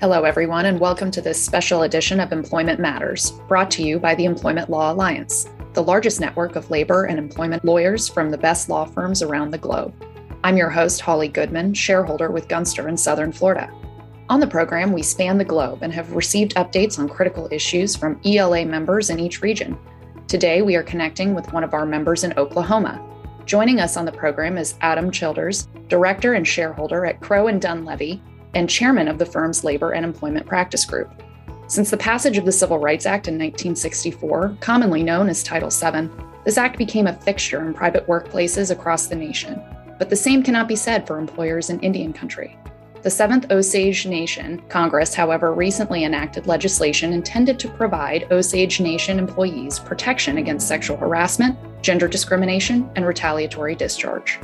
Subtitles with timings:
[0.00, 4.14] Hello, everyone, and welcome to this special edition of Employment Matters, brought to you by
[4.14, 8.68] the Employment Law Alliance, the largest network of labor and employment lawyers from the best
[8.68, 9.92] law firms around the globe.
[10.44, 13.72] I'm your host, Holly Goodman, shareholder with Gunster in Southern Florida.
[14.28, 18.20] On the program, we span the globe and have received updates on critical issues from
[18.24, 19.76] ELA members in each region.
[20.28, 23.04] Today, we are connecting with one of our members in Oklahoma.
[23.46, 28.20] Joining us on the program is Adam Childers, director and shareholder at Crowe and Dunlevy,
[28.58, 31.22] and chairman of the firm's Labor and Employment Practice Group.
[31.68, 36.10] Since the passage of the Civil Rights Act in 1964, commonly known as Title VII,
[36.44, 39.62] this act became a fixture in private workplaces across the nation.
[39.98, 42.58] But the same cannot be said for employers in Indian country.
[43.02, 49.78] The Seventh Osage Nation Congress, however, recently enacted legislation intended to provide Osage Nation employees
[49.78, 54.40] protection against sexual harassment, gender discrimination, and retaliatory discharge.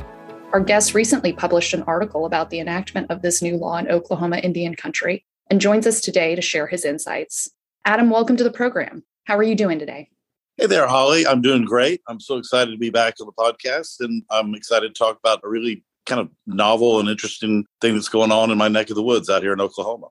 [0.55, 4.37] Our guest recently published an article about the enactment of this new law in Oklahoma
[4.37, 7.51] Indian country and joins us today to share his insights.
[7.83, 9.03] Adam, welcome to the program.
[9.25, 10.07] How are you doing today?
[10.55, 11.27] Hey there, Holly.
[11.27, 11.99] I'm doing great.
[12.07, 15.41] I'm so excited to be back on the podcast, and I'm excited to talk about
[15.43, 18.95] a really kind of novel and interesting thing that's going on in my neck of
[18.95, 20.07] the woods out here in Oklahoma.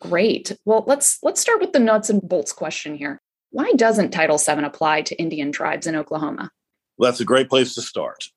[0.00, 0.56] Great.
[0.64, 3.20] Well, let's let's start with the nuts and bolts question here.
[3.50, 6.52] Why doesn't Title VII apply to Indian tribes in Oklahoma?
[6.98, 8.28] Well, that's a great place to start.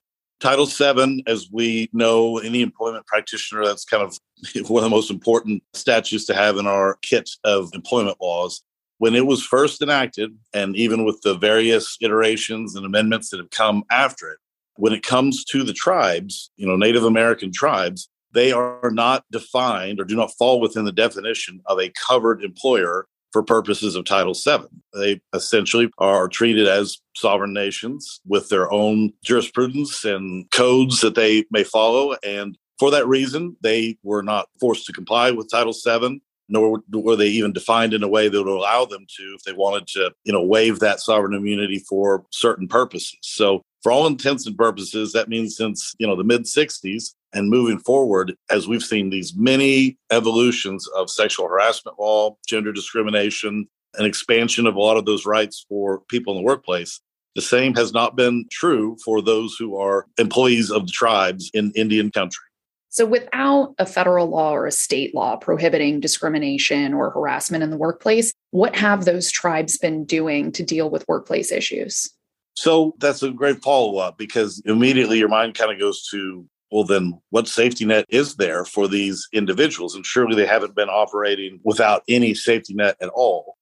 [0.41, 4.17] Title VII, as we know, any employment practitioner, that's kind of
[4.69, 8.63] one of the most important statutes to have in our kit of employment laws.
[8.97, 13.51] When it was first enacted, and even with the various iterations and amendments that have
[13.51, 14.39] come after it,
[14.77, 19.99] when it comes to the tribes, you know, Native American tribes, they are not defined
[19.99, 24.33] or do not fall within the definition of a covered employer for purposes of Title
[24.33, 24.67] VII.
[24.93, 31.45] They essentially are treated as sovereign nations with their own jurisprudence and codes that they
[31.51, 32.15] may follow.
[32.23, 37.15] And for that reason, they were not forced to comply with Title VII, nor were
[37.15, 40.11] they even defined in a way that would allow them to if they wanted to,
[40.23, 43.17] you know, waive that sovereign immunity for certain purposes.
[43.21, 47.49] So for all intents and purposes, that means since, you know, the mid 60s, and
[47.49, 54.05] moving forward, as we've seen these many evolutions of sexual harassment law, gender discrimination, an
[54.05, 56.99] expansion of a lot of those rights for people in the workplace,
[57.35, 61.71] the same has not been true for those who are employees of the tribes in
[61.75, 62.43] Indian country.
[62.89, 67.77] So, without a federal law or a state law prohibiting discrimination or harassment in the
[67.77, 72.09] workplace, what have those tribes been doing to deal with workplace issues?
[72.57, 76.85] So, that's a great follow up because immediately your mind kind of goes to well,
[76.85, 79.93] then what safety net is there for these individuals?
[79.93, 83.57] And surely they haven't been operating without any safety net at all.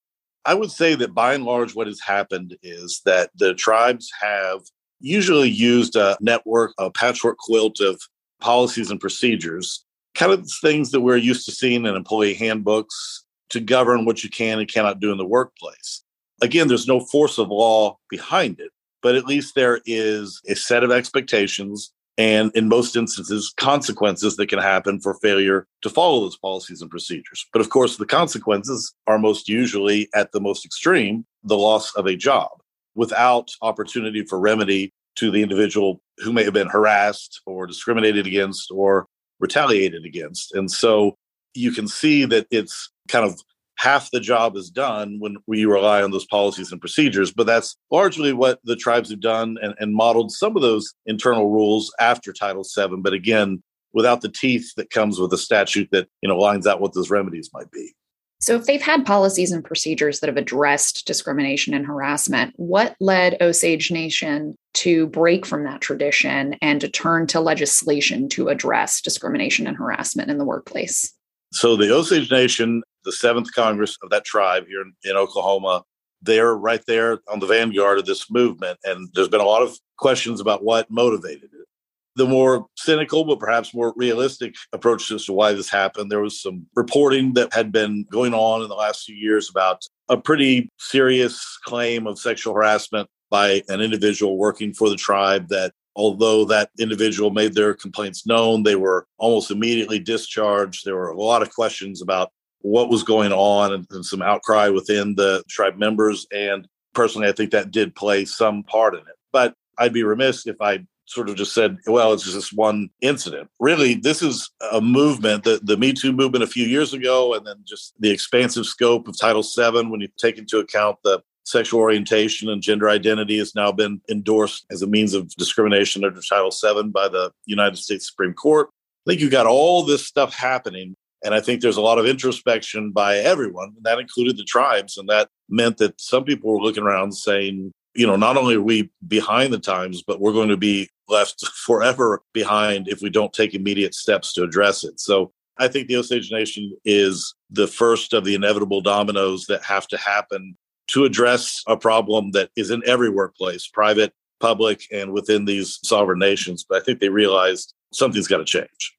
[0.46, 4.62] I would say that by and large, what has happened is that the tribes have
[5.00, 8.00] usually used a network, a patchwork quilt of
[8.40, 9.84] policies and procedures,
[10.14, 14.30] kind of things that we're used to seeing in employee handbooks to govern what you
[14.30, 16.03] can and cannot do in the workplace.
[16.42, 18.72] Again, there's no force of law behind it,
[19.02, 24.50] but at least there is a set of expectations and in most instances, consequences that
[24.50, 27.47] can happen for failure to follow those policies and procedures.
[27.53, 32.06] But of course, the consequences are most usually at the most extreme the loss of
[32.06, 32.50] a job
[32.94, 38.69] without opportunity for remedy to the individual who may have been harassed or discriminated against
[38.69, 39.07] or
[39.40, 40.53] retaliated against.
[40.53, 41.16] And so
[41.53, 43.40] you can see that it's kind of
[43.80, 47.32] half the job is done when we rely on those policies and procedures.
[47.32, 51.50] But that's largely what the tribes have done and, and modeled some of those internal
[51.50, 52.98] rules after Title VII.
[52.98, 53.64] But again,
[53.94, 57.10] without the teeth that comes with a statute that you know lines out what those
[57.10, 57.94] remedies might be.
[58.42, 63.38] So, if they've had policies and procedures that have addressed discrimination and harassment, what led
[63.42, 69.68] Osage Nation to break from that tradition and to turn to legislation to address discrimination
[69.68, 71.14] and harassment in the workplace?
[71.52, 75.84] So, the Osage Nation the seventh Congress of that tribe here in, in Oklahoma.
[76.22, 78.78] They're right there on the vanguard of this movement.
[78.84, 81.68] And there's been a lot of questions about what motivated it.
[82.16, 86.42] The more cynical, but perhaps more realistic approach as to why this happened, there was
[86.42, 90.69] some reporting that had been going on in the last few years about a pretty
[90.80, 96.69] serious claim of sexual harassment by an individual working for the tribe that although that
[96.80, 100.86] individual made their complaints known, they were almost immediately discharged.
[100.86, 102.31] There were a lot of questions about
[102.62, 106.28] what was going on and, and some outcry within the tribe members.
[106.32, 109.16] And personally, I think that did play some part in it.
[109.32, 113.50] But I'd be remiss if I sort of just said, well, it's just one incident.
[113.60, 117.46] Really, this is a movement, the, the Me Too movement a few years ago, and
[117.48, 121.80] then just the expansive scope of Title VII when you take into account the sexual
[121.80, 126.52] orientation and gender identity has now been endorsed as a means of discrimination under Title
[126.52, 128.70] VII by the United States Supreme Court.
[129.08, 132.06] I think you've got all this stuff happening And I think there's a lot of
[132.06, 134.98] introspection by everyone, and that included the tribes.
[134.98, 138.62] And that meant that some people were looking around saying, you know, not only are
[138.62, 143.33] we behind the times, but we're going to be left forever behind if we don't
[143.33, 145.00] take immediate steps to address it.
[145.00, 149.88] So I think the Osage Nation is the first of the inevitable dominoes that have
[149.89, 150.56] to happen
[150.88, 156.19] to address a problem that is in every workplace, private, public, and within these sovereign
[156.19, 156.65] nations.
[156.68, 158.95] But I think they realized something's got to change.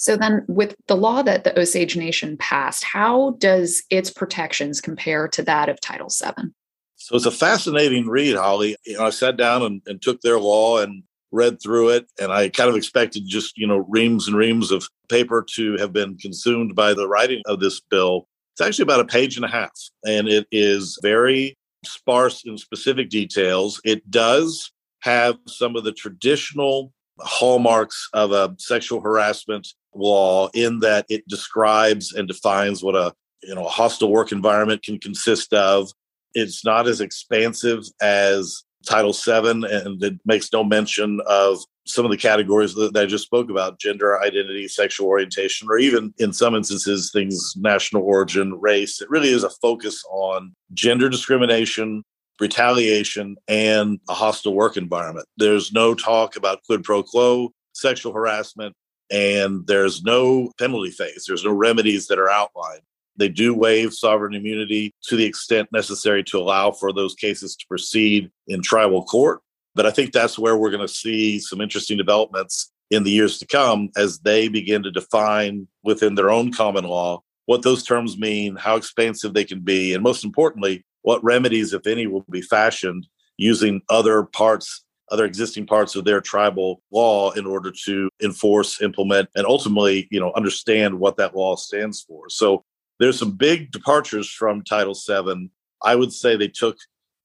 [0.00, 5.28] So then with the law that the Osage Nation passed, how does its protections compare
[5.28, 6.52] to that of Title VII?
[6.96, 8.76] So it's a fascinating read, Holly.
[8.86, 11.02] You know, I sat down and, and took their law and
[11.32, 14.88] read through it, and I kind of expected just, you know, reams and reams of
[15.10, 18.26] paper to have been consumed by the writing of this bill.
[18.54, 23.10] It's actually about a page and a half, and it is very sparse in specific
[23.10, 23.82] details.
[23.84, 31.06] It does have some of the traditional hallmarks of a sexual harassment law in that
[31.08, 35.90] it describes and defines what a you know a hostile work environment can consist of.
[36.34, 42.10] It's not as expansive as title 7 and it makes no mention of some of
[42.10, 46.54] the categories that i just spoke about gender identity sexual orientation or even in some
[46.54, 49.02] instances things national origin race.
[49.02, 52.04] It really is a focus on gender discrimination
[52.40, 55.26] retaliation and a hostile work environment.
[55.36, 58.74] There's no talk about quid pro quo sexual harassment
[59.10, 61.24] and there's no penalty phase.
[61.26, 62.82] There's no remedies that are outlined.
[63.16, 67.66] They do waive sovereign immunity to the extent necessary to allow for those cases to
[67.66, 69.40] proceed in tribal court.
[69.74, 73.38] But I think that's where we're going to see some interesting developments in the years
[73.38, 78.16] to come as they begin to define within their own common law what those terms
[78.16, 82.42] mean, how expansive they can be, and most importantly, what remedies, if any, will be
[82.42, 83.06] fashioned
[83.38, 89.28] using other parts other existing parts of their tribal law in order to enforce, implement,
[89.34, 92.28] and ultimately, you know, understand what that law stands for.
[92.28, 92.64] So
[92.98, 95.50] there's some big departures from Title VII.
[95.82, 96.76] I would say they took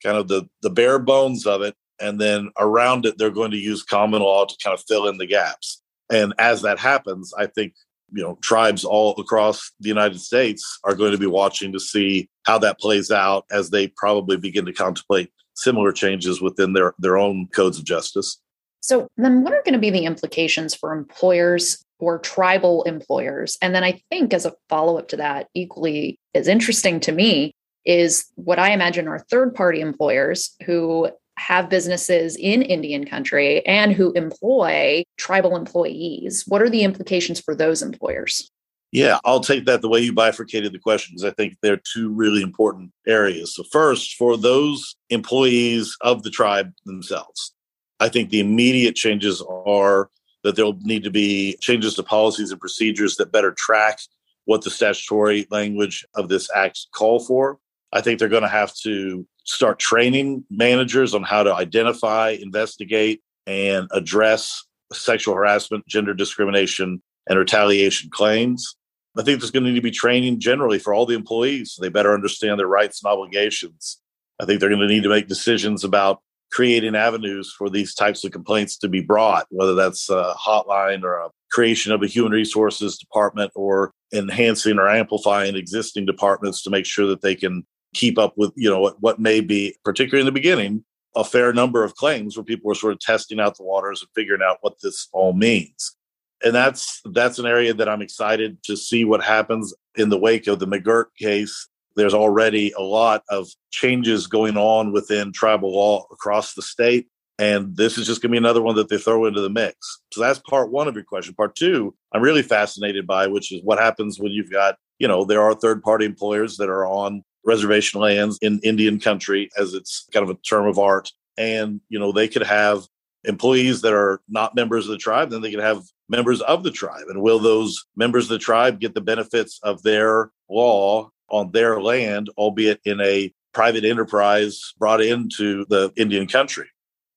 [0.02, 3.58] kind of the the bare bones of it, and then around it, they're going to
[3.58, 5.82] use common law to kind of fill in the gaps.
[6.12, 7.74] And as that happens, I think
[8.12, 12.30] you know tribes all across the United States are going to be watching to see
[12.44, 17.18] how that plays out as they probably begin to contemplate similar changes within their, their
[17.18, 18.40] own codes of justice.
[18.82, 23.58] So, then what are going to be the implications for employers or tribal employers?
[23.62, 27.56] And then I think, as a follow up to that, equally as interesting to me
[27.84, 33.92] is what I imagine are third party employers who have businesses in Indian country and
[33.92, 36.44] who employ tribal employees.
[36.48, 38.50] What are the implications for those employers?
[38.96, 41.26] Yeah, I'll take that the way you bifurcated the questions.
[41.26, 43.54] I think they're two really important areas.
[43.54, 47.54] So, first, for those employees of the tribe themselves,
[48.00, 50.10] I think the immediate changes are
[50.46, 54.00] that there'll need to be changes to policies and procedures that better track
[54.46, 57.60] what the statutory language of this act call for.
[57.92, 63.22] I think they're going to have to start training managers on how to identify, investigate,
[63.46, 64.64] and address
[64.94, 68.78] sexual harassment, gender discrimination, and retaliation claims.
[69.18, 71.82] I think there's going to need to be training generally for all the employees so
[71.82, 74.02] they better understand their rights and obligations.
[74.42, 76.22] I think they're going to need to make decisions about
[76.52, 81.18] creating avenues for these types of complaints to be brought, whether that's a hotline or
[81.18, 86.86] a creation of a human resources department or enhancing or amplifying existing departments to make
[86.86, 90.26] sure that they can keep up with, you know, what, what may be, particularly in
[90.26, 90.84] the beginning,
[91.16, 94.10] a fair number of claims where people are sort of testing out the waters and
[94.14, 95.96] figuring out what this all means
[96.44, 100.48] and that's that's an area that I'm excited to see what happens in the wake
[100.48, 101.68] of the McGirt case.
[101.96, 107.08] There's already a lot of changes going on within tribal law across the state.
[107.38, 109.78] And this is just going to be another one that they throw into the mix.
[110.14, 111.34] So that's part one of your question.
[111.34, 115.26] Part two, I'm really fascinated by, which is what happens when you've got, you know,
[115.26, 120.08] there are third party employers that are on reservation lands in Indian country, as it's
[120.14, 121.12] kind of a term of art.
[121.38, 122.88] And, you know, they could have
[123.26, 126.72] employees that are not members of the tribe, then they can have members of the
[126.72, 127.06] tribe.
[127.10, 131.82] And will those members of the tribe get the benefits of their law on their
[131.82, 136.68] land, albeit in a private enterprise brought into the Indian country?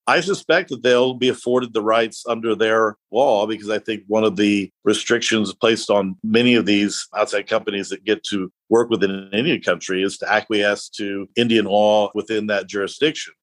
[0.09, 4.25] I suspect that they'll be afforded the rights under their law because I think one
[4.25, 9.11] of the restrictions placed on many of these outside companies that get to work within
[9.11, 13.35] an Indian country is to acquiesce to Indian law within that jurisdiction.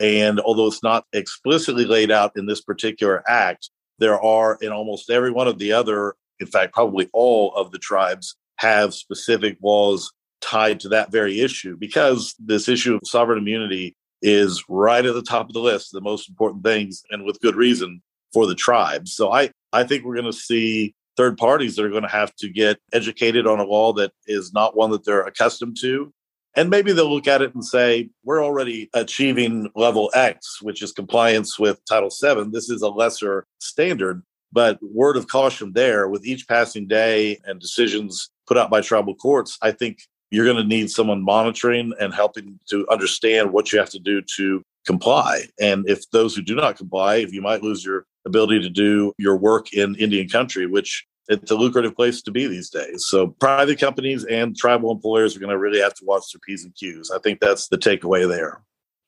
[0.00, 5.10] And although it's not explicitly laid out in this particular act, there are in almost
[5.10, 10.12] every one of the other, in fact, probably all of the tribes have specific laws
[10.40, 15.22] tied to that very issue because this issue of sovereign immunity is right at the
[15.22, 19.14] top of the list, the most important things, and with good reason for the tribes.
[19.14, 22.34] So I, I think we're going to see third parties that are going to have
[22.36, 26.12] to get educated on a law that is not one that they're accustomed to.
[26.56, 30.90] And maybe they'll look at it and say, we're already achieving level X, which is
[30.90, 32.50] compliance with Title VII.
[32.50, 34.22] This is a lesser standard.
[34.52, 39.14] But word of caution there with each passing day and decisions put out by tribal
[39.14, 39.98] courts, I think
[40.30, 44.22] you're going to need someone monitoring and helping to understand what you have to do
[44.36, 45.42] to comply.
[45.60, 49.12] And if those who do not comply, if you might lose your ability to do
[49.18, 53.06] your work in Indian country, which it's a lucrative place to be these days.
[53.06, 56.64] So private companies and tribal employers are going to really have to watch their P's
[56.64, 57.10] and Q's.
[57.10, 58.62] I think that's the takeaway there.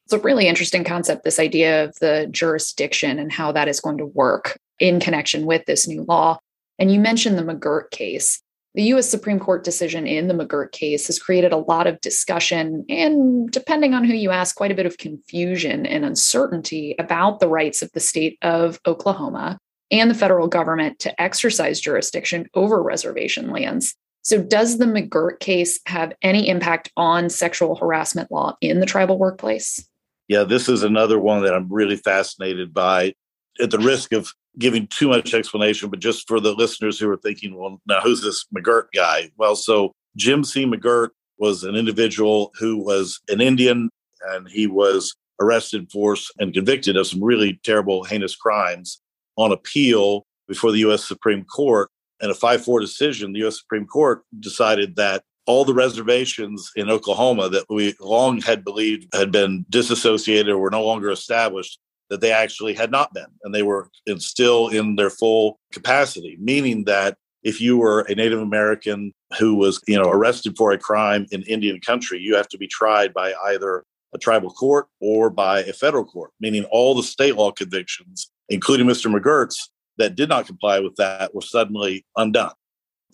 [0.05, 3.99] It's a really interesting concept, this idea of the jurisdiction and how that is going
[3.99, 6.39] to work in connection with this new law.
[6.79, 8.41] And you mentioned the McGirt case.
[8.75, 12.85] The US Supreme Court decision in the McGirt case has created a lot of discussion
[12.89, 17.49] and, depending on who you ask, quite a bit of confusion and uncertainty about the
[17.49, 19.59] rights of the state of Oklahoma
[19.91, 23.95] and the federal government to exercise jurisdiction over reservation lands.
[24.23, 29.19] So, does the McGirt case have any impact on sexual harassment law in the tribal
[29.19, 29.87] workplace?
[30.29, 33.15] Yeah, this is another one that I'm really fascinated by.
[33.61, 37.17] At the risk of giving too much explanation, but just for the listeners who are
[37.17, 39.31] thinking, well, now who's this McGirt guy?
[39.37, 43.89] Well, so Jimcy McGirt was an individual who was an Indian
[44.31, 49.01] and he was arrested for and convicted of some really terrible, heinous crimes
[49.39, 51.05] on appeal before the U.S.
[51.05, 51.89] Supreme Court.
[52.21, 53.59] And a 5 4 decision, the U.S.
[53.59, 59.33] Supreme Court decided that all the reservations in Oklahoma that we long had believed had
[59.33, 61.79] been disassociated or were no longer established
[62.11, 66.85] that they actually had not been and they were still in their full capacity meaning
[66.85, 71.27] that if you were a native american who was you know arrested for a crime
[71.31, 75.61] in indian country you have to be tried by either a tribal court or by
[75.61, 80.47] a federal court meaning all the state law convictions including mr mcgirt's that did not
[80.47, 82.53] comply with that were suddenly undone.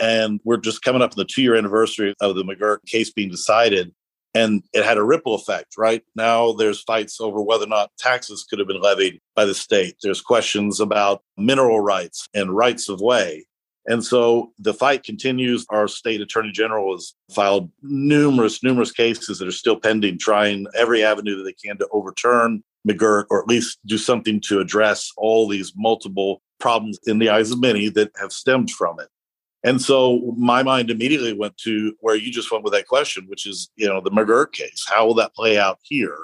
[0.01, 3.31] And we're just coming up on the two year anniversary of the mcgirt case being
[3.31, 3.93] decided
[4.37, 6.03] and it had a ripple effect right?
[6.15, 9.97] Now there's fights over whether or not taxes could have been levied by the state.
[10.03, 13.47] There's questions about mineral rights and rights of way.
[13.87, 15.67] And so the fight continues.
[15.69, 21.05] Our state attorney general has filed numerous numerous cases that are still pending trying every
[21.05, 25.49] avenue that they can to overturn mcgirt or at least do something to address all
[25.49, 29.09] these multiple problems in the eyes of many that have stemmed from it
[29.65, 33.47] and so my mind immediately went to where you just went with that question, which
[33.47, 34.85] is, you know, the McGirt case.
[34.87, 36.19] How will that play out here?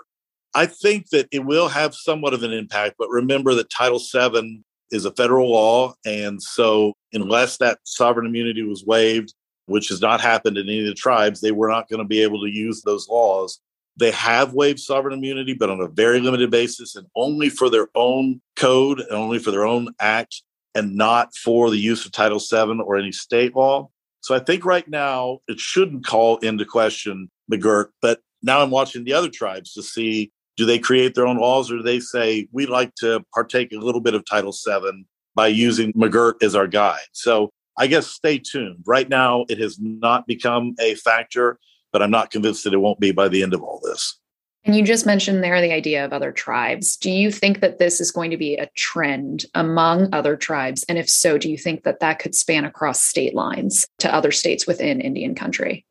[0.55, 4.62] I think that it will have somewhat of an impact, but remember that Title VII
[4.90, 5.95] is a federal law.
[6.05, 9.33] And so unless that sovereign immunity was waived,
[9.67, 12.23] which has not happened in any of the tribes, they were not going to be
[12.23, 13.59] able to use those laws.
[13.97, 17.89] They have waived sovereign immunity, but on a very limited basis and only for their
[17.95, 20.43] own code and only for their own act
[20.75, 23.89] and not for the use of Title VII or any state law.
[24.21, 29.05] So I think right now it shouldn't call into question McGirt, but now I'm watching
[29.05, 32.47] the other tribes to see do they create their own laws or do they say
[32.53, 36.67] we'd like to partake a little bit of Title VII by using McGirt as our
[36.67, 37.01] guide.
[37.13, 38.85] So I guess stay tuned.
[38.87, 41.59] Right now it has not become a factor,
[41.93, 44.19] but I'm not convinced that it won't be by the end of all this.
[44.65, 46.97] And you just mentioned there the idea of other tribes.
[46.97, 50.85] Do you think that this is going to be a trend among other tribes?
[50.89, 54.31] And if so, do you think that that could span across state lines to other
[54.31, 55.87] states within Indian country?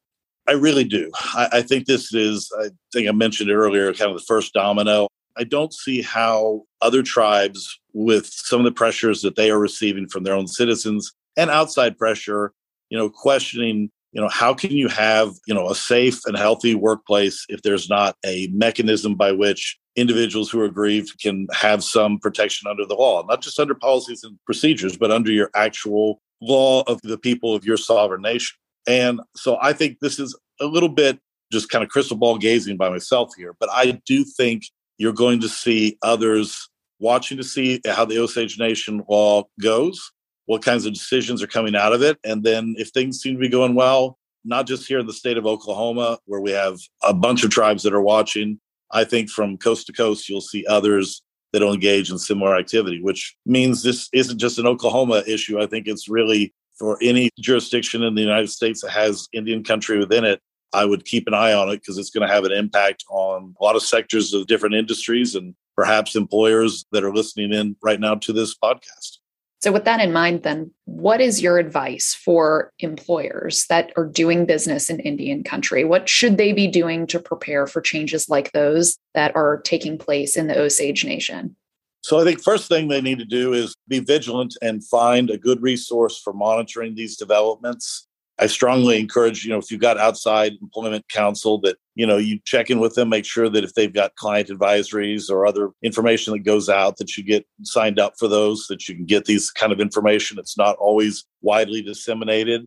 [0.48, 1.12] I really do.
[1.34, 5.08] I, I think this is, I think I mentioned earlier, kind of the first domino.
[5.36, 10.08] I don't see how other tribes, with some of the pressures that they are receiving
[10.08, 12.54] from their own citizens and outside pressure,
[12.90, 16.76] you know, questioning you know how can you have you know a safe and healthy
[16.76, 22.18] workplace if there's not a mechanism by which individuals who are grieved can have some
[22.20, 26.84] protection under the law not just under policies and procedures but under your actual law
[26.88, 28.58] of the people of your sovereign nation?
[28.88, 31.20] And so i think this is a little bit
[31.52, 34.64] just kind of crystal ball gazing by myself here but i do think
[34.98, 40.12] you're going to see others watching to see how the osage nation law goes
[40.50, 42.18] what kinds of decisions are coming out of it.
[42.24, 45.38] And then if things seem to be going well, not just here in the state
[45.38, 48.60] of Oklahoma, where we have a bunch of tribes that are watching,
[48.92, 51.22] I think from coast to coast, you'll see others
[51.54, 55.62] that will engage in similar activity, which means this isn't just an Oklahoma issue.
[55.62, 60.00] I think it's really for any jurisdiction in the United States that has Indian country
[60.00, 60.42] within it.
[60.74, 63.54] I would keep an eye on it because it's going to have an impact on
[63.62, 68.00] a lot of sectors of different industries and perhaps employers that are listening in right
[68.00, 69.19] now to this podcast.
[69.62, 74.46] So, with that in mind, then, what is your advice for employers that are doing
[74.46, 75.84] business in Indian country?
[75.84, 80.38] What should they be doing to prepare for changes like those that are taking place
[80.38, 81.58] in the Osage Nation?
[82.02, 85.38] So I think first thing they need to do is be vigilant and find a
[85.38, 88.08] good resource for monitoring these developments.
[88.40, 92.40] I strongly encourage, you know, if you've got outside employment counsel that, you know, you
[92.46, 96.32] check in with them, make sure that if they've got client advisories or other information
[96.32, 99.52] that goes out, that you get signed up for those, that you can get these
[99.52, 100.40] kind of information.
[100.40, 102.66] It's not always widely disseminated.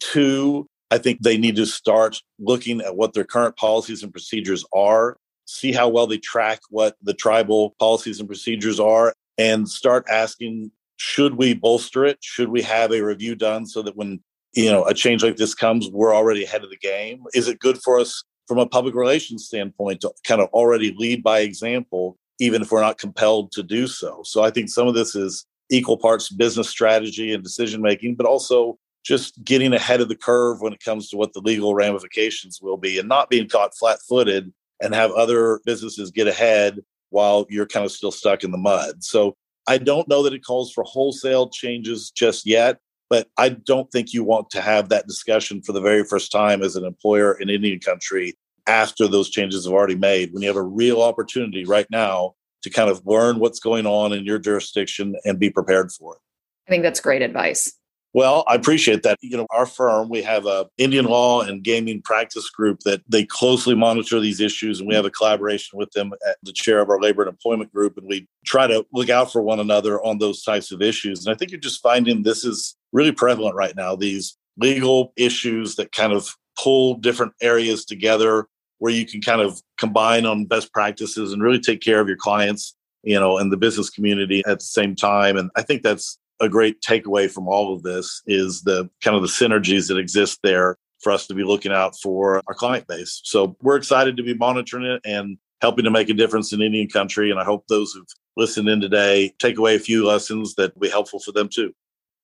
[0.00, 4.66] Two, I think they need to start looking at what their current policies and procedures
[4.74, 10.04] are see how well they track what the tribal policies and procedures are, and start
[10.10, 12.18] asking should we bolster it?
[12.20, 14.20] Should we have a review done so that when
[14.54, 17.24] you know a change like this comes, we're already ahead of the game?
[17.34, 21.22] Is it good for us from a public relations standpoint to kind of already lead
[21.22, 24.22] by example, even if we're not compelled to do so?
[24.24, 28.26] So I think some of this is equal parts business strategy and decision making, but
[28.26, 32.60] also just getting ahead of the curve when it comes to what the legal ramifications
[32.62, 37.46] will be and not being caught flat footed and have other businesses get ahead while
[37.48, 39.04] you're kind of still stuck in the mud.
[39.04, 39.36] So
[39.68, 42.78] I don't know that it calls for wholesale changes just yet,
[43.10, 46.62] but I don't think you want to have that discussion for the very first time
[46.62, 48.34] as an employer in Indian country
[48.66, 52.70] after those changes have already made when you have a real opportunity right now to
[52.70, 56.20] kind of learn what's going on in your jurisdiction and be prepared for it.
[56.66, 57.72] I think that's great advice.
[58.14, 59.18] Well, I appreciate that.
[59.22, 63.24] You know, our firm, we have a Indian law and gaming practice group that they
[63.24, 66.88] closely monitor these issues and we have a collaboration with them at the chair of
[66.88, 70.18] our labor and employment group and we try to look out for one another on
[70.18, 71.26] those types of issues.
[71.26, 75.74] And I think you're just finding this is really prevalent right now, these legal issues
[75.74, 78.46] that kind of pull different areas together
[78.78, 82.16] where you can kind of combine on best practices and really take care of your
[82.16, 85.36] clients, you know, and the business community at the same time.
[85.36, 89.22] And I think that's a great takeaway from all of this is the kind of
[89.22, 93.20] the synergies that exist there for us to be looking out for our client base.
[93.24, 96.88] So we're excited to be monitoring it and helping to make a difference in Indian
[96.88, 97.30] country.
[97.30, 100.80] And I hope those who've listened in today take away a few lessons that will
[100.80, 101.72] be helpful for them too.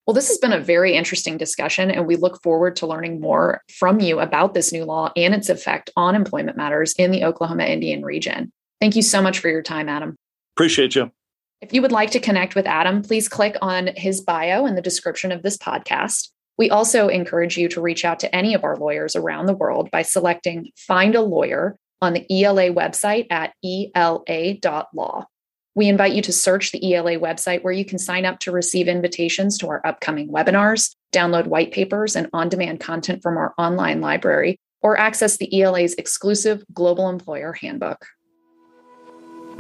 [0.07, 3.63] Well, this has been a very interesting discussion, and we look forward to learning more
[3.79, 7.65] from you about this new law and its effect on employment matters in the Oklahoma
[7.65, 8.51] Indian region.
[8.81, 10.17] Thank you so much for your time, Adam.
[10.57, 11.13] Appreciate you.
[11.61, 14.83] If you would like to connect with Adam, please click on his bio in the
[14.83, 16.31] description of this podcast.
[16.57, 19.91] We also encourage you to reach out to any of our lawyers around the world
[19.91, 25.27] by selecting Find a Lawyer on the ELA website at ela.law.
[25.75, 28.89] We invite you to search the ELA website where you can sign up to receive
[28.89, 34.01] invitations to our upcoming webinars, download white papers and on demand content from our online
[34.01, 38.07] library, or access the ELA's exclusive Global Employer Handbook.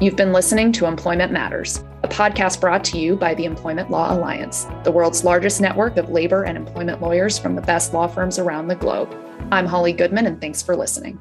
[0.01, 4.15] You've been listening to Employment Matters, a podcast brought to you by the Employment Law
[4.15, 8.39] Alliance, the world's largest network of labor and employment lawyers from the best law firms
[8.39, 9.15] around the globe.
[9.53, 11.21] I'm Holly Goodman, and thanks for listening.